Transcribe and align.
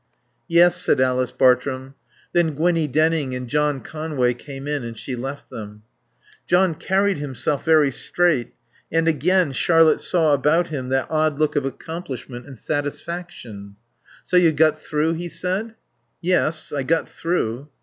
"Yes," 0.47 0.77
said 0.81 0.99
Alice 0.99 1.31
Bartrum. 1.31 1.93
Then 2.33 2.55
Gwinnie 2.55 2.87
Denning 2.87 3.35
and 3.35 3.47
John 3.47 3.81
Conway 3.81 4.33
came 4.33 4.67
in 4.67 4.83
and 4.83 4.97
she 4.97 5.15
left 5.15 5.51
them. 5.51 5.83
John 6.47 6.73
carried 6.73 7.19
himself 7.19 7.63
very 7.63 7.91
straight, 7.91 8.55
and 8.91 9.07
again 9.07 9.51
Charlotte 9.51 10.01
saw 10.01 10.33
about 10.33 10.69
him 10.69 10.89
that 10.89 11.05
odd 11.11 11.37
look 11.37 11.55
of 11.55 11.65
accomplishment 11.65 12.47
and 12.47 12.57
satisfaction. 12.57 13.75
"So 14.23 14.37
you 14.37 14.51
got 14.53 14.79
through?" 14.79 15.13
he 15.13 15.29
said. 15.29 15.75
"Yes. 16.19 16.71
I 16.73 16.81
got 16.81 17.07
through." 17.07 17.69